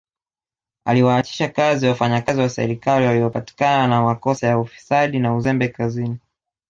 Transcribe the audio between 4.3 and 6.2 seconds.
ya ufisadi na uzembe kazini